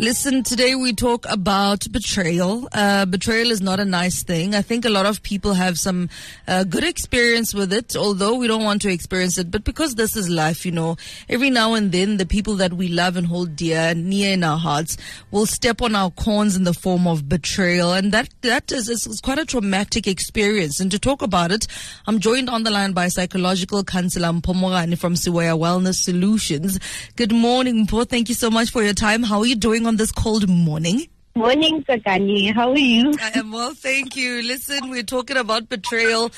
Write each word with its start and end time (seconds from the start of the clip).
Listen, 0.00 0.42
today 0.42 0.74
we 0.74 0.94
talk 0.94 1.26
about 1.28 1.86
betrayal. 1.92 2.66
Uh, 2.72 3.04
betrayal 3.04 3.50
is 3.50 3.60
not 3.60 3.78
a 3.78 3.84
nice 3.84 4.22
thing. 4.22 4.54
I 4.54 4.62
think 4.62 4.86
a 4.86 4.88
lot 4.88 5.04
of 5.04 5.22
people 5.22 5.52
have 5.52 5.78
some 5.78 6.08
uh, 6.48 6.64
good 6.64 6.84
experience 6.84 7.52
with 7.52 7.70
it, 7.70 7.94
although 7.94 8.36
we 8.36 8.46
don't 8.46 8.64
want 8.64 8.80
to 8.80 8.90
experience 8.90 9.36
it. 9.36 9.50
But 9.50 9.62
because 9.62 9.96
this 9.96 10.16
is 10.16 10.30
life, 10.30 10.64
you 10.64 10.72
know, 10.72 10.96
every 11.28 11.50
now 11.50 11.74
and 11.74 11.92
then 11.92 12.16
the 12.16 12.24
people 12.24 12.54
that 12.54 12.72
we 12.72 12.88
love 12.88 13.18
and 13.18 13.26
hold 13.26 13.56
dear 13.56 13.76
and 13.76 14.08
near 14.08 14.32
in 14.32 14.42
our 14.42 14.56
hearts 14.56 14.96
will 15.30 15.44
step 15.44 15.82
on 15.82 15.94
our 15.94 16.10
corns 16.10 16.56
in 16.56 16.64
the 16.64 16.72
form 16.72 17.06
of 17.06 17.28
betrayal. 17.28 17.92
And 17.92 18.10
that, 18.10 18.30
that 18.40 18.72
is, 18.72 19.20
quite 19.22 19.38
a 19.38 19.44
traumatic 19.44 20.06
experience. 20.06 20.80
And 20.80 20.90
to 20.92 20.98
talk 20.98 21.20
about 21.20 21.52
it, 21.52 21.66
I'm 22.06 22.20
joined 22.20 22.48
on 22.48 22.62
the 22.62 22.70
line 22.70 22.92
by 22.92 23.08
psychological 23.08 23.84
counselor 23.84 24.28
Mpho 24.28 24.98
from 24.98 25.12
Siweya 25.12 25.58
Wellness 25.58 25.96
Solutions. 25.96 26.80
Good 27.16 27.32
morning, 27.32 27.86
Mpho. 27.86 28.08
Thank 28.08 28.30
you 28.30 28.34
so 28.34 28.50
much 28.50 28.70
for 28.70 28.82
your 28.82 28.94
time. 28.94 29.22
How 29.24 29.40
are 29.40 29.46
you 29.46 29.56
doing 29.56 29.89
on 29.90 29.96
this 29.96 30.12
cold 30.12 30.48
morning? 30.48 31.08
Morning, 31.36 31.84
Hlekani. 31.84 32.52
How 32.52 32.72
are 32.72 32.76
you? 32.76 33.14
I 33.20 33.38
am 33.38 33.52
well, 33.52 33.72
thank 33.72 34.16
you. 34.16 34.42
Listen, 34.42 34.90
we're 34.90 35.04
talking 35.04 35.36
about 35.36 35.68
betrayal, 35.68 36.32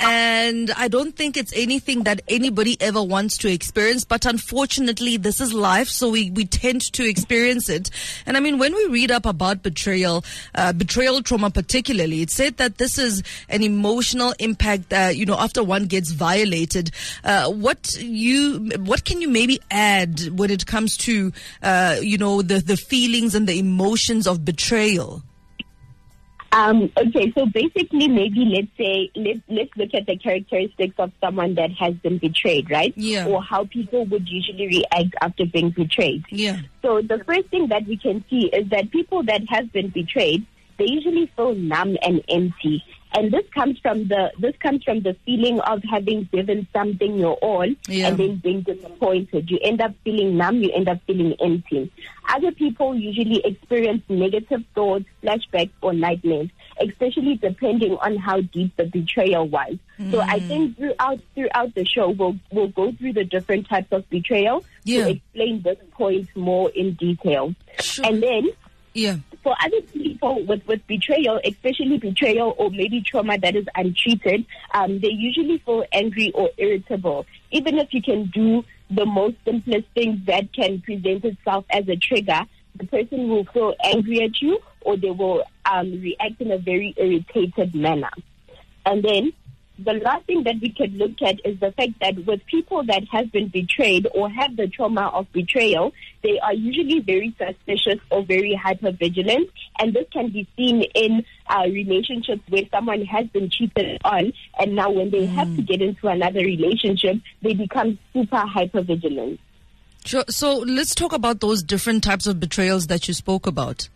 and 0.00 0.72
I 0.72 0.88
don't 0.88 1.14
think 1.14 1.36
it's 1.36 1.52
anything 1.54 2.02
that 2.02 2.22
anybody 2.26 2.76
ever 2.80 3.00
wants 3.00 3.38
to 3.38 3.48
experience, 3.52 4.02
but 4.02 4.26
unfortunately, 4.26 5.16
this 5.16 5.40
is 5.40 5.54
life, 5.54 5.86
so 5.86 6.10
we, 6.10 6.32
we 6.32 6.44
tend 6.44 6.80
to 6.94 7.08
experience 7.08 7.68
it. 7.68 7.88
And 8.26 8.36
I 8.36 8.40
mean, 8.40 8.58
when 8.58 8.74
we 8.74 8.86
read 8.88 9.12
up 9.12 9.26
about 9.26 9.62
betrayal, 9.62 10.24
uh, 10.56 10.72
betrayal 10.72 11.22
trauma 11.22 11.48
particularly, 11.48 12.22
it 12.22 12.30
said 12.30 12.56
that 12.56 12.78
this 12.78 12.98
is 12.98 13.22
an 13.48 13.62
emotional 13.62 14.34
impact 14.40 14.88
that, 14.88 15.16
you 15.16 15.24
know, 15.24 15.38
after 15.38 15.62
one 15.62 15.86
gets 15.86 16.10
violated. 16.10 16.90
Uh, 17.22 17.48
what 17.48 17.94
you, 18.00 18.72
what 18.80 19.04
can 19.04 19.20
you 19.20 19.28
maybe 19.28 19.60
add 19.70 20.20
when 20.36 20.50
it 20.50 20.66
comes 20.66 20.96
to, 20.96 21.32
uh, 21.62 21.96
you 22.02 22.18
know, 22.18 22.42
the, 22.42 22.58
the 22.58 22.76
feelings 22.76 23.36
and 23.36 23.46
the 23.46 23.56
emotions 23.56 24.26
of 24.32 24.44
betrayal? 24.44 25.22
Um, 26.52 26.92
okay, 26.98 27.32
so 27.36 27.46
basically, 27.46 28.08
maybe 28.08 28.44
let's 28.44 28.68
say 28.76 29.10
let's 29.16 29.40
let's 29.48 29.70
look 29.74 29.94
at 29.94 30.06
the 30.06 30.18
characteristics 30.18 30.94
of 30.98 31.10
someone 31.18 31.54
that 31.54 31.70
has 31.78 31.94
been 31.94 32.18
betrayed, 32.18 32.70
right? 32.70 32.92
Yeah. 32.94 33.26
Or 33.26 33.42
how 33.42 33.64
people 33.64 34.04
would 34.04 34.28
usually 34.28 34.66
react 34.66 35.14
after 35.22 35.46
being 35.46 35.70
betrayed. 35.70 36.24
Yeah. 36.28 36.60
So 36.82 37.00
the 37.00 37.24
first 37.24 37.48
thing 37.48 37.68
that 37.68 37.86
we 37.86 37.96
can 37.96 38.22
see 38.28 38.50
is 38.52 38.68
that 38.68 38.90
people 38.90 39.22
that 39.22 39.40
have 39.48 39.72
been 39.72 39.88
betrayed, 39.88 40.44
they 40.78 40.86
usually 40.88 41.26
feel 41.36 41.54
numb 41.54 41.96
and 42.02 42.22
empty. 42.28 42.84
And 43.14 43.30
this 43.30 43.44
comes 43.54 43.78
from 43.80 44.08
the 44.08 44.32
this 44.38 44.54
comes 44.56 44.82
from 44.84 45.02
the 45.02 45.14
feeling 45.26 45.60
of 45.60 45.82
having 45.90 46.26
given 46.32 46.66
something 46.72 47.18
your 47.18 47.34
all 47.42 47.66
Yeah. 47.86 48.08
and 48.08 48.16
then 48.16 48.36
being 48.36 48.62
disappointed. 48.62 49.50
You 49.50 49.58
end 49.62 49.82
up 49.82 49.92
feeling 50.02 50.38
numb, 50.38 50.62
you 50.62 50.70
end 50.74 50.88
up 50.88 50.98
feeling 51.06 51.34
empty. 51.38 51.90
Other 52.32 52.52
people 52.52 52.94
usually 52.94 53.42
experience 53.44 54.02
negative 54.08 54.64
thoughts, 54.74 55.04
flashbacks 55.22 55.72
or 55.82 55.92
nightmares, 55.92 56.48
especially 56.80 57.34
depending 57.36 57.98
on 58.00 58.16
how 58.16 58.40
deep 58.40 58.74
the 58.78 58.84
betrayal 58.84 59.46
was. 59.46 59.76
So 60.10 60.20
I 60.20 60.38
Mm. 60.40 60.48
think 60.48 60.76
throughout 60.78 61.20
throughout 61.34 61.74
the 61.74 61.84
show 61.84 62.08
we'll 62.10 62.36
we'll 62.50 62.68
go 62.68 62.92
through 62.92 63.12
the 63.12 63.24
different 63.24 63.68
types 63.68 63.92
of 63.92 64.08
betrayal 64.08 64.64
Yeah. 64.84 65.04
to 65.04 65.10
explain 65.10 65.60
this 65.60 65.76
point 65.92 66.28
more 66.34 66.70
in 66.70 66.94
detail. 66.94 67.54
Sure. 67.78 68.06
And 68.06 68.22
then 68.22 68.48
Yeah. 68.94 69.16
for 69.42 69.54
other 69.64 69.80
people 69.92 70.44
with, 70.44 70.66
with 70.66 70.86
betrayal, 70.86 71.40
especially 71.44 71.98
betrayal 71.98 72.54
or 72.58 72.70
maybe 72.70 73.02
trauma 73.02 73.38
that 73.38 73.56
is 73.56 73.66
untreated, 73.74 74.46
um, 74.74 75.00
they 75.00 75.08
usually 75.08 75.58
feel 75.58 75.84
angry 75.92 76.30
or 76.34 76.50
irritable. 76.58 77.26
Even 77.50 77.78
if 77.78 77.92
you 77.92 78.02
can 78.02 78.26
do 78.26 78.64
the 78.90 79.06
most 79.06 79.36
simplest 79.44 79.86
things 79.94 80.24
that 80.26 80.52
can 80.52 80.80
present 80.80 81.24
itself 81.24 81.64
as 81.70 81.88
a 81.88 81.96
trigger, 81.96 82.42
the 82.76 82.86
person 82.86 83.28
will 83.28 83.44
feel 83.46 83.74
angry 83.82 84.22
at 84.22 84.40
you 84.40 84.58
or 84.82 84.96
they 84.96 85.10
will 85.10 85.44
um, 85.66 86.00
react 86.00 86.40
in 86.40 86.50
a 86.50 86.58
very 86.58 86.94
irritated 86.96 87.74
manner. 87.74 88.10
And 88.84 89.02
then 89.02 89.32
the 89.84 89.94
last 90.04 90.26
thing 90.26 90.44
that 90.44 90.56
we 90.60 90.70
can 90.70 90.96
look 90.98 91.20
at 91.22 91.36
is 91.44 91.58
the 91.60 91.72
fact 91.72 91.92
that 92.00 92.26
with 92.26 92.44
people 92.46 92.84
that 92.84 93.04
have 93.10 93.30
been 93.32 93.48
betrayed 93.48 94.06
or 94.14 94.28
have 94.30 94.56
the 94.56 94.68
trauma 94.68 95.08
of 95.08 95.30
betrayal, 95.32 95.92
they 96.22 96.38
are 96.40 96.54
usually 96.54 97.00
very 97.00 97.34
suspicious 97.38 98.00
or 98.10 98.24
very 98.24 98.54
hyper 98.54 98.92
vigilant. 98.92 99.50
And 99.78 99.94
this 99.94 100.06
can 100.12 100.30
be 100.30 100.46
seen 100.56 100.82
in 100.94 101.24
uh, 101.46 101.64
relationships 101.64 102.42
where 102.48 102.64
someone 102.70 103.04
has 103.06 103.26
been 103.28 103.50
cheated 103.50 104.00
on. 104.04 104.32
And 104.58 104.74
now 104.74 104.90
when 104.90 105.10
they 105.10 105.26
have 105.26 105.54
to 105.56 105.62
get 105.62 105.82
into 105.82 106.08
another 106.08 106.40
relationship, 106.40 107.16
they 107.42 107.54
become 107.54 107.98
super 108.12 108.44
hyper 108.46 108.82
vigilant. 108.82 109.40
Sure. 110.04 110.24
So 110.28 110.58
let's 110.58 110.94
talk 110.94 111.12
about 111.12 111.40
those 111.40 111.62
different 111.62 112.02
types 112.02 112.26
of 112.26 112.40
betrayals 112.40 112.88
that 112.88 113.06
you 113.08 113.14
spoke 113.14 113.46
about. 113.46 113.88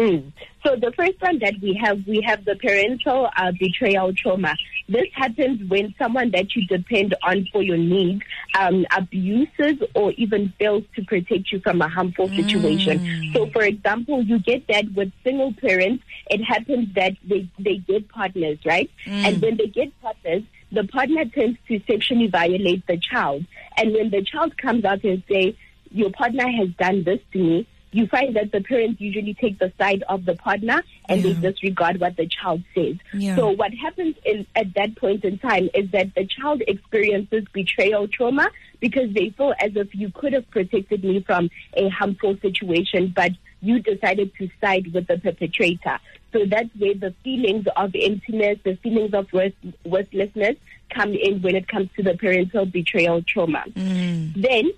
Mm. 0.00 0.32
So 0.64 0.76
the 0.76 0.92
first 0.96 1.20
one 1.20 1.38
that 1.40 1.60
we 1.60 1.78
have, 1.84 1.98
we 2.06 2.22
have 2.26 2.46
the 2.46 2.56
parental 2.56 3.28
uh, 3.36 3.52
betrayal 3.60 4.14
trauma. 4.14 4.56
This 4.88 5.08
happens 5.12 5.68
when 5.68 5.94
someone 5.98 6.30
that 6.30 6.56
you 6.56 6.66
depend 6.66 7.14
on 7.22 7.46
for 7.52 7.62
your 7.62 7.76
needs 7.76 8.22
um, 8.58 8.86
abuses 8.96 9.74
or 9.94 10.12
even 10.12 10.54
fails 10.58 10.84
to 10.96 11.04
protect 11.04 11.52
you 11.52 11.60
from 11.60 11.82
a 11.82 11.88
harmful 11.88 12.30
situation. 12.34 13.02
So, 13.34 13.50
for 13.52 13.60
example, 13.62 14.22
you 14.22 14.38
get 14.38 14.66
that 14.68 14.86
with 14.94 15.12
single 15.22 15.52
parents. 15.52 16.02
It 16.30 16.42
happens 16.44 16.94
that 16.94 17.12
they 17.22 17.46
they 17.58 17.76
get 17.76 18.08
partners, 18.08 18.58
right? 18.64 18.90
And 19.06 19.42
when 19.42 19.58
they 19.58 19.66
get 19.66 19.92
partners, 20.00 20.44
the 20.72 20.84
partner 20.84 21.26
tends 21.26 21.58
to 21.68 21.78
sexually 21.86 22.28
violate 22.28 22.86
the 22.86 22.96
child. 22.96 23.44
And 23.76 23.92
when 23.92 24.08
the 24.08 24.22
child 24.22 24.56
comes 24.56 24.86
out 24.86 25.04
and 25.04 25.22
say, 25.30 25.56
"Your 25.90 26.10
partner 26.10 26.48
has 26.48 26.70
done 26.78 27.04
this 27.04 27.20
to 27.32 27.38
me," 27.38 27.66
you 27.92 28.06
find 28.06 28.36
that 28.36 28.52
the 28.52 28.60
parents 28.60 29.00
usually 29.00 29.34
take 29.34 29.58
the 29.58 29.72
side 29.78 30.04
of 30.08 30.24
the 30.24 30.34
partner 30.36 30.82
and 31.08 31.22
Yeah. 31.22 31.32
they 31.32 31.50
disregard 31.50 32.00
what 32.00 32.16
the 32.16 32.26
child 32.26 32.62
says. 32.74 32.96
Yeah. 33.12 33.36
So 33.36 33.50
what 33.50 33.74
happens 33.74 34.16
in, 34.24 34.46
at 34.54 34.74
that 34.74 34.96
point 34.96 35.24
in 35.24 35.38
time 35.38 35.68
is 35.74 35.90
that 35.90 36.14
the 36.14 36.26
child 36.26 36.62
experiences 36.68 37.44
betrayal 37.52 38.06
trauma 38.08 38.48
because 38.80 39.12
they 39.12 39.30
feel 39.30 39.54
as 39.60 39.72
if 39.74 39.94
you 39.94 40.10
could 40.10 40.32
have 40.32 40.48
protected 40.50 41.04
me 41.04 41.20
from 41.20 41.50
a 41.74 41.88
harmful 41.88 42.36
situation, 42.40 43.12
but 43.14 43.32
you 43.60 43.80
decided 43.80 44.32
to 44.38 44.48
side 44.60 44.92
with 44.94 45.06
the 45.06 45.18
perpetrator. 45.18 45.98
So 46.32 46.46
that's 46.46 46.70
where 46.78 46.94
the 46.94 47.12
feelings 47.24 47.66
of 47.76 47.94
emptiness, 47.94 48.58
the 48.64 48.76
feelings 48.76 49.12
of 49.12 49.30
worth, 49.32 49.52
worthlessness 49.84 50.56
come 50.94 51.12
in 51.12 51.42
when 51.42 51.56
it 51.56 51.68
comes 51.68 51.88
to 51.96 52.02
the 52.02 52.16
parental 52.16 52.66
betrayal 52.66 53.22
trauma. 53.22 53.64
Mm. 53.74 54.40
Then 54.40 54.70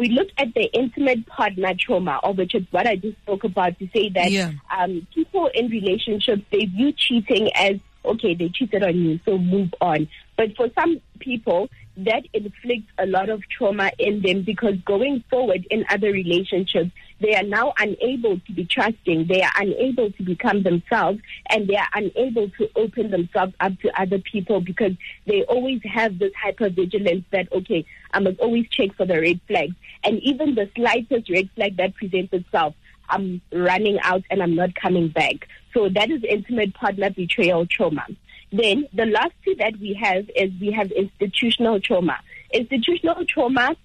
we 0.00 0.08
look 0.08 0.28
at 0.38 0.54
the 0.54 0.64
intimate 0.72 1.26
partner 1.26 1.74
trauma, 1.78 2.18
of 2.22 2.38
which 2.38 2.54
is 2.54 2.64
what 2.70 2.86
I 2.86 2.96
just 2.96 3.18
spoke 3.18 3.44
about 3.44 3.78
to 3.78 3.88
say 3.94 4.08
that 4.10 4.30
Yeah. 4.32 4.52
um, 4.76 5.06
people 5.14 5.50
in 5.54 5.68
relationships 5.68 6.42
they 6.50 6.64
view 6.64 6.92
cheating 6.96 7.50
as 7.54 7.76
okay, 8.04 8.34
they 8.34 8.48
cheated 8.48 8.82
on 8.82 8.96
you, 8.96 9.20
so 9.24 9.38
move 9.38 9.72
on. 9.80 10.08
But 10.36 10.56
for 10.56 10.68
some 10.74 11.00
people, 11.18 11.68
that 12.04 12.24
inflicts 12.32 12.90
a 12.98 13.06
lot 13.06 13.28
of 13.28 13.42
trauma 13.48 13.90
in 13.98 14.22
them 14.22 14.42
because 14.42 14.76
going 14.86 15.22
forward 15.28 15.66
in 15.70 15.84
other 15.90 16.10
relationships, 16.10 16.90
they 17.20 17.34
are 17.34 17.42
now 17.42 17.74
unable 17.78 18.40
to 18.40 18.52
be 18.52 18.64
trusting, 18.64 19.26
they 19.26 19.42
are 19.42 19.52
unable 19.56 20.10
to 20.12 20.22
become 20.22 20.62
themselves, 20.62 21.20
and 21.50 21.68
they 21.68 21.76
are 21.76 21.88
unable 21.94 22.48
to 22.50 22.70
open 22.76 23.10
themselves 23.10 23.52
up 23.60 23.78
to 23.80 24.00
other 24.00 24.18
people 24.18 24.60
because 24.60 24.92
they 25.26 25.42
always 25.44 25.80
have 25.84 26.18
this 26.18 26.32
hypervigilance 26.42 27.24
that, 27.30 27.52
okay, 27.52 27.84
I 28.12 28.20
must 28.20 28.40
always 28.40 28.68
check 28.70 28.94
for 28.96 29.04
the 29.04 29.20
red 29.20 29.40
flags. 29.46 29.74
And 30.02 30.20
even 30.22 30.54
the 30.54 30.70
slightest 30.74 31.28
red 31.28 31.50
flag 31.54 31.76
that 31.76 31.94
presents 31.94 32.32
itself, 32.32 32.74
I'm 33.10 33.40
running 33.52 33.98
out 34.02 34.22
and 34.30 34.42
I'm 34.42 34.54
not 34.54 34.74
coming 34.74 35.08
back. 35.08 35.48
So 35.74 35.88
that 35.88 36.10
is 36.10 36.22
intimate 36.28 36.74
partner 36.74 37.10
betrayal 37.10 37.66
trauma. 37.66 38.06
Then 38.52 38.88
the 38.92 39.06
last 39.06 39.32
two 39.44 39.54
that 39.56 39.78
we 39.80 39.94
have 39.94 40.28
is 40.34 40.50
we 40.60 40.72
have 40.72 40.90
institutional 40.90 41.80
trauma. 41.80 42.18
Institutional 42.52 43.24
trauma 43.26 43.76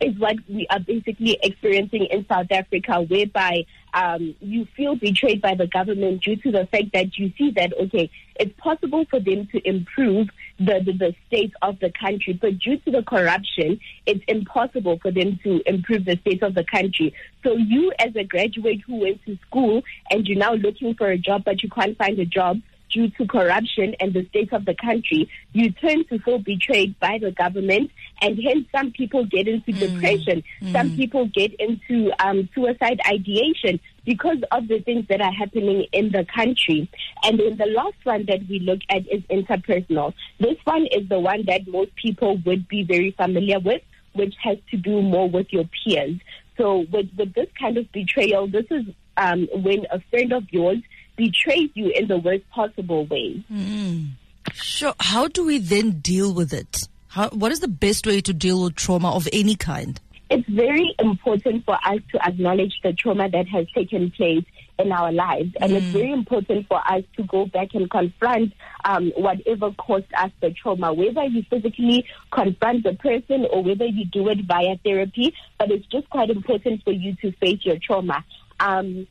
is 0.00 0.18
what 0.18 0.36
we 0.48 0.66
are 0.68 0.80
basically 0.80 1.38
experiencing 1.42 2.06
in 2.10 2.26
South 2.26 2.48
Africa, 2.50 3.00
whereby 3.00 3.64
um, 3.94 4.34
you 4.40 4.66
feel 4.76 4.94
betrayed 4.94 5.40
by 5.40 5.54
the 5.54 5.66
government 5.66 6.22
due 6.22 6.36
to 6.36 6.52
the 6.52 6.66
fact 6.66 6.92
that 6.92 7.16
you 7.16 7.32
see 7.38 7.50
that, 7.52 7.72
okay, 7.80 8.10
it's 8.38 8.52
possible 8.58 9.06
for 9.08 9.20
them 9.20 9.48
to 9.52 9.66
improve 9.66 10.28
the, 10.58 10.80
the, 10.84 10.92
the 10.92 11.14
state 11.26 11.52
of 11.62 11.78
the 11.80 11.92
country, 11.98 12.32
but 12.40 12.58
due 12.58 12.78
to 12.78 12.90
the 12.90 13.02
corruption, 13.02 13.78
it's 14.06 14.24
impossible 14.28 14.98
for 15.00 15.10
them 15.10 15.38
to 15.44 15.62
improve 15.66 16.04
the 16.04 16.16
state 16.22 16.42
of 16.42 16.54
the 16.54 16.64
country. 16.64 17.14
So 17.42 17.52
you, 17.52 17.92
as 17.98 18.16
a 18.16 18.24
graduate 18.24 18.80
who 18.86 19.00
went 19.00 19.24
to 19.26 19.38
school 19.46 19.82
and 20.10 20.26
you're 20.26 20.38
now 20.38 20.54
looking 20.54 20.94
for 20.94 21.10
a 21.10 21.18
job, 21.18 21.44
but 21.44 21.62
you 21.62 21.68
can't 21.68 21.96
find 21.98 22.18
a 22.18 22.26
job, 22.26 22.60
due 22.90 23.10
to 23.10 23.26
corruption 23.26 23.94
and 24.00 24.14
the 24.14 24.24
state 24.26 24.52
of 24.52 24.64
the 24.64 24.74
country, 24.74 25.28
you 25.52 25.70
turn 25.72 26.04
to 26.06 26.18
feel 26.20 26.38
betrayed 26.38 26.98
by 27.00 27.18
the 27.20 27.30
government, 27.30 27.90
and 28.22 28.38
hence 28.42 28.66
some 28.72 28.92
people 28.92 29.24
get 29.26 29.48
into 29.48 29.72
depression. 29.72 30.42
Some 30.72 30.96
people 30.96 31.26
get 31.26 31.52
into 31.58 32.10
um, 32.24 32.48
suicide 32.54 33.00
ideation 33.06 33.80
because 34.04 34.38
of 34.52 34.68
the 34.68 34.80
things 34.80 35.06
that 35.08 35.20
are 35.20 35.32
happening 35.32 35.86
in 35.92 36.12
the 36.12 36.24
country. 36.34 36.88
And 37.24 37.38
then 37.38 37.56
the 37.56 37.66
last 37.66 37.96
one 38.04 38.24
that 38.26 38.48
we 38.48 38.60
look 38.60 38.80
at 38.88 39.02
is 39.10 39.22
interpersonal. 39.30 40.14
This 40.40 40.56
one 40.64 40.86
is 40.86 41.08
the 41.08 41.20
one 41.20 41.44
that 41.46 41.66
most 41.66 41.94
people 41.96 42.38
would 42.46 42.68
be 42.68 42.84
very 42.84 43.10
familiar 43.12 43.58
with 43.58 43.82
which 44.16 44.34
has 44.42 44.58
to 44.70 44.76
do 44.76 45.02
more 45.02 45.28
with 45.28 45.46
your 45.50 45.64
peers. 45.84 46.18
So 46.56 46.86
with, 46.90 47.08
with 47.16 47.34
this 47.34 47.48
kind 47.58 47.76
of 47.76 47.90
betrayal, 47.92 48.48
this 48.48 48.66
is 48.70 48.84
um, 49.16 49.46
when 49.52 49.86
a 49.90 50.00
friend 50.10 50.32
of 50.32 50.44
yours 50.50 50.78
betrays 51.16 51.70
you 51.74 51.90
in 51.94 52.08
the 52.08 52.18
worst 52.18 52.48
possible 52.50 53.06
way. 53.06 53.44
Mm. 53.52 54.12
Sure. 54.52 54.94
How 55.00 55.28
do 55.28 55.44
we 55.44 55.58
then 55.58 56.00
deal 56.00 56.32
with 56.32 56.52
it? 56.52 56.88
How, 57.08 57.28
what 57.30 57.52
is 57.52 57.60
the 57.60 57.68
best 57.68 58.06
way 58.06 58.20
to 58.20 58.32
deal 58.32 58.62
with 58.62 58.74
trauma 58.74 59.12
of 59.12 59.28
any 59.32 59.56
kind? 59.56 60.00
It's 60.28 60.48
very 60.48 60.94
important 60.98 61.64
for 61.64 61.76
us 61.84 62.00
to 62.12 62.26
acknowledge 62.26 62.74
the 62.82 62.92
trauma 62.92 63.28
that 63.30 63.46
has 63.48 63.66
taken 63.74 64.10
place 64.10 64.44
in 64.78 64.90
our 64.92 65.12
lives. 65.12 65.52
And 65.60 65.72
mm. 65.72 65.76
it's 65.76 65.86
very 65.86 66.12
important 66.12 66.66
for 66.66 66.78
us 66.78 67.04
to 67.16 67.22
go 67.24 67.46
back 67.46 67.68
and 67.74 67.88
confront 67.88 68.52
um, 68.84 69.12
whatever 69.16 69.70
caused 69.72 70.12
us 70.18 70.30
the 70.40 70.50
trauma, 70.50 70.92
whether 70.92 71.24
you 71.24 71.44
physically 71.48 72.04
confront 72.32 72.82
the 72.82 72.94
person 72.94 73.46
or 73.50 73.62
whether 73.62 73.86
you 73.86 74.04
do 74.06 74.28
it 74.28 74.38
via 74.46 74.76
therapy. 74.84 75.32
But 75.58 75.70
it's 75.70 75.86
just 75.86 76.10
quite 76.10 76.30
important 76.30 76.82
for 76.82 76.92
you 76.92 77.14
to 77.22 77.32
face 77.32 77.60
your 77.62 77.78
trauma. 77.80 78.24
Um, 78.58 79.06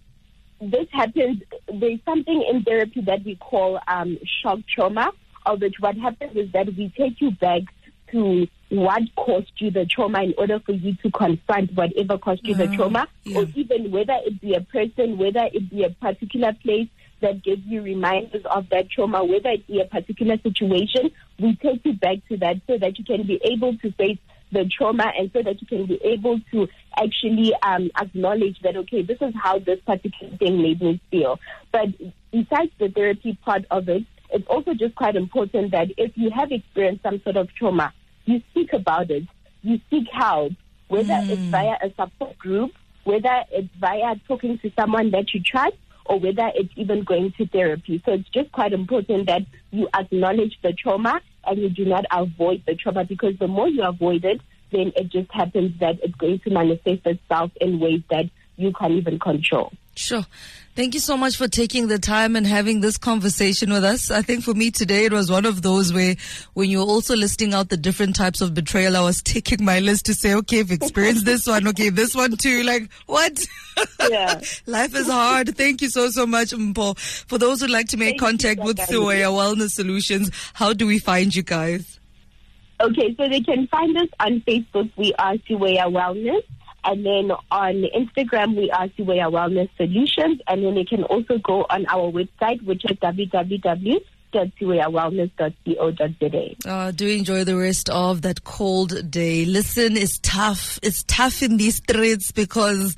this 0.61 0.87
happens, 0.91 1.41
there's 1.67 1.99
something 2.05 2.45
in 2.49 2.63
therapy 2.63 3.01
that 3.01 3.23
we 3.23 3.35
call 3.35 3.79
um, 3.87 4.17
shock 4.41 4.59
trauma, 4.73 5.11
of 5.45 5.61
which 5.61 5.75
what 5.79 5.95
happens 5.97 6.35
is 6.35 6.51
that 6.53 6.67
we 6.67 6.91
take 6.97 7.21
you 7.21 7.31
back 7.31 7.61
to 8.15 8.47
what 8.69 9.03
caused 9.17 9.51
you 9.57 9.69
the 9.71 9.85
trauma 9.85 10.23
in 10.23 10.33
order 10.37 10.59
for 10.59 10.71
you 10.71 10.95
to 11.03 11.11
confront 11.11 11.73
whatever 11.73 12.17
caused 12.17 12.47
you 12.47 12.55
uh, 12.55 12.59
the 12.59 12.67
ah, 12.69 12.75
trauma, 12.75 13.07
yeah. 13.23 13.39
or 13.39 13.45
even 13.55 13.91
whether 13.91 14.17
it 14.25 14.39
be 14.39 14.53
a 14.53 14.61
person, 14.61 15.17
whether 15.17 15.49
it 15.53 15.69
be 15.69 15.83
a 15.83 15.89
particular 15.89 16.53
place 16.63 16.87
that 17.21 17.43
gives 17.43 17.61
you 17.65 17.81
reminders 17.81 18.43
of 18.45 18.69
that 18.69 18.89
trauma, 18.89 19.23
whether 19.23 19.49
it 19.49 19.67
be 19.67 19.81
a 19.81 19.85
particular 19.85 20.37
situation, 20.37 21.11
we 21.39 21.55
take 21.57 21.81
you 21.83 21.93
back 21.93 22.17
to 22.29 22.37
that 22.37 22.55
so 22.67 22.77
that 22.77 22.97
you 22.97 23.03
can 23.03 23.27
be 23.27 23.39
able 23.43 23.77
to 23.77 23.91
face 23.93 24.17
the 24.51 24.69
trauma 24.77 25.11
and 25.17 25.29
so 25.33 25.41
that 25.41 25.59
you 25.61 25.67
can 25.67 25.85
be 25.85 25.99
able 26.03 26.39
to 26.51 26.67
actually 26.97 27.53
um, 27.61 27.89
acknowledge 27.99 28.57
that, 28.61 28.77
okay, 28.77 29.01
this 29.01 29.17
is 29.21 29.33
how 29.41 29.59
this 29.59 29.79
particular 29.85 30.37
thing 30.37 30.61
made 30.61 30.81
me 30.81 31.01
feel. 31.11 31.39
But 31.71 31.89
besides 32.31 32.71
the 32.79 32.89
therapy 32.89 33.37
part 33.43 33.65
of 33.69 33.89
it, 33.89 34.03
it's 34.31 34.47
also 34.47 34.73
just 34.73 34.95
quite 34.95 35.15
important 35.15 35.71
that 35.71 35.89
if 35.97 36.11
you 36.15 36.29
have 36.31 36.51
experienced 36.51 37.03
some 37.03 37.21
sort 37.21 37.37
of 37.37 37.53
trauma, 37.53 37.93
you 38.25 38.41
speak 38.51 38.73
about 38.73 39.09
it, 39.11 39.23
you 39.61 39.79
seek 39.89 40.07
help, 40.11 40.53
whether 40.87 41.13
mm. 41.13 41.29
it's 41.29 41.41
via 41.43 41.77
a 41.81 41.89
support 41.95 42.37
group, 42.37 42.71
whether 43.03 43.43
it's 43.51 43.73
via 43.79 44.15
talking 44.27 44.57
to 44.59 44.71
someone 44.75 45.11
that 45.11 45.33
you 45.33 45.41
trust, 45.41 45.75
or 46.05 46.19
whether 46.19 46.51
it's 46.55 46.71
even 46.75 47.03
going 47.03 47.31
to 47.37 47.47
therapy. 47.47 48.01
So 48.05 48.13
it's 48.13 48.29
just 48.29 48.51
quite 48.51 48.73
important 48.73 49.27
that 49.27 49.41
you 49.71 49.87
acknowledge 49.93 50.59
the 50.61 50.73
trauma 50.73 51.21
and 51.45 51.59
you 51.59 51.69
do 51.69 51.85
not 51.85 52.05
avoid 52.11 52.63
the 52.67 52.75
trauma 52.75 53.05
because 53.05 53.37
the 53.39 53.47
more 53.47 53.67
you 53.67 53.83
avoid 53.83 54.23
it, 54.25 54.41
then 54.71 54.91
it 54.95 55.09
just 55.09 55.31
happens 55.31 55.79
that 55.79 55.99
it's 56.03 56.15
going 56.15 56.39
to 56.39 56.49
manifest 56.49 57.05
itself 57.05 57.51
in 57.59 57.79
ways 57.79 58.01
that 58.09 58.25
you 58.57 58.71
can't 58.73 58.93
even 58.93 59.19
control. 59.19 59.71
Sure. 59.95 60.25
Thank 60.75 60.93
you 60.93 60.99
so 60.99 61.15
much 61.15 61.37
for 61.37 61.47
taking 61.47 61.87
the 61.87 61.97
time 61.97 62.35
and 62.35 62.45
having 62.45 62.81
this 62.81 62.97
conversation 62.97 63.71
with 63.71 63.85
us. 63.85 64.11
I 64.11 64.21
think 64.21 64.43
for 64.43 64.53
me 64.53 64.71
today, 64.71 65.05
it 65.05 65.13
was 65.13 65.31
one 65.31 65.45
of 65.45 65.61
those 65.61 65.93
where 65.93 66.17
when 66.53 66.69
you 66.69 66.79
were 66.79 66.85
also 66.85 67.15
listing 67.15 67.53
out 67.53 67.69
the 67.69 67.77
different 67.77 68.13
types 68.13 68.41
of 68.41 68.53
betrayal, 68.53 68.97
I 68.97 69.01
was 69.01 69.21
taking 69.23 69.63
my 69.63 69.79
list 69.79 70.05
to 70.07 70.13
say, 70.13 70.33
okay, 70.33 70.59
I've 70.59 70.71
experienced 70.71 71.23
this 71.23 71.47
one. 71.47 71.65
Okay, 71.69 71.87
this 71.89 72.13
one 72.13 72.35
too. 72.35 72.63
Like, 72.63 72.89
what? 73.05 73.39
Yeah. 74.09 74.41
Life 74.65 74.95
is 74.95 75.07
hard. 75.07 75.55
Thank 75.55 75.81
you 75.81 75.89
so, 75.89 76.09
so 76.09 76.25
much, 76.25 76.49
Mpho. 76.49 76.99
For 77.25 77.37
those 77.37 77.61
who'd 77.61 77.69
like 77.69 77.87
to 77.89 77.97
make 77.97 78.19
Thank 78.19 78.39
contact 78.39 78.59
with 78.59 78.75
Siweya 78.75 79.31
Wellness 79.31 79.71
Solutions, 79.71 80.29
how 80.53 80.73
do 80.73 80.85
we 80.85 80.99
find 80.99 81.33
you 81.33 81.43
guys? 81.43 82.01
Okay, 82.81 83.15
so 83.15 83.29
they 83.29 83.39
can 83.39 83.67
find 83.67 83.95
us 83.97 84.09
on 84.19 84.41
Facebook. 84.41 84.91
We 84.97 85.13
are 85.13 85.35
Siweya 85.35 85.89
Wellness. 85.89 86.43
And 86.85 87.05
then 87.05 87.31
on 87.51 87.83
Instagram, 87.95 88.55
we 88.55 88.69
are 88.71 88.87
Siweya 88.89 89.31
Wellness 89.31 89.69
Solutions. 89.75 90.39
And 90.47 90.63
then 90.63 90.75
you 90.75 90.85
can 90.85 91.03
also 91.03 91.39
go 91.39 91.65
on 91.69 91.85
our 91.87 92.11
website, 92.11 92.63
which 92.63 92.85
is 92.85 92.97
www 92.99 94.01
uh, 96.65 96.91
do 96.91 97.07
enjoy 97.07 97.43
the 97.43 97.55
rest 97.55 97.89
of 97.89 98.21
that 98.23 98.43
cold 98.43 99.09
day. 99.09 99.45
Listen, 99.45 99.95
it's 99.97 100.19
tough. 100.19 100.79
It's 100.83 101.03
tough 101.03 101.41
in 101.41 101.57
these 101.57 101.77
streets 101.77 102.31
because 102.31 102.95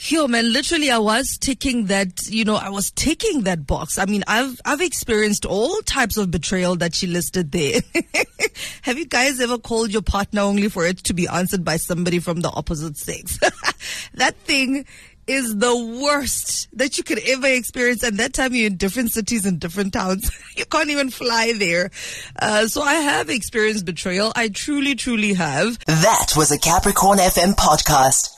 Yo, 0.00 0.28
man, 0.28 0.52
literally 0.52 0.92
I 0.92 0.98
was 0.98 1.36
ticking 1.38 1.86
that, 1.86 2.28
you 2.28 2.44
know, 2.44 2.54
I 2.54 2.68
was 2.68 2.92
ticking 2.92 3.42
that 3.42 3.66
box. 3.66 3.98
I 3.98 4.04
mean, 4.04 4.22
I've, 4.28 4.60
I've 4.64 4.80
experienced 4.80 5.44
all 5.44 5.80
types 5.82 6.16
of 6.16 6.30
betrayal 6.30 6.76
that 6.76 6.94
she 6.94 7.08
listed 7.08 7.50
there. 7.50 7.80
Have 8.82 8.96
you 8.96 9.06
guys 9.06 9.40
ever 9.40 9.58
called 9.58 9.90
your 9.90 10.02
partner 10.02 10.42
only 10.42 10.68
for 10.68 10.86
it 10.86 10.98
to 10.98 11.14
be 11.14 11.26
answered 11.26 11.64
by 11.64 11.78
somebody 11.78 12.20
from 12.20 12.42
the 12.42 12.48
opposite 12.48 12.96
sex? 12.96 13.40
that 14.14 14.36
thing 14.36 14.86
is 15.26 15.56
the 15.56 16.00
worst 16.00 16.68
that 16.74 16.96
you 16.96 17.02
could 17.02 17.18
ever 17.18 17.48
experience. 17.48 18.04
And 18.04 18.18
that 18.18 18.34
time 18.34 18.54
you're 18.54 18.68
in 18.68 18.76
different 18.76 19.10
cities 19.10 19.46
and 19.46 19.58
different 19.58 19.94
towns. 19.94 20.30
you 20.56 20.64
can't 20.64 20.90
even 20.90 21.10
fly 21.10 21.54
there. 21.56 21.90
Uh, 22.40 22.68
so 22.68 22.82
I 22.82 22.94
have 22.94 23.30
experienced 23.30 23.84
betrayal. 23.84 24.32
I 24.36 24.48
truly, 24.48 24.94
truly 24.94 25.32
have. 25.34 25.76
That 25.86 26.34
was 26.36 26.52
a 26.52 26.58
Capricorn 26.58 27.18
FM 27.18 27.56
podcast. 27.56 28.37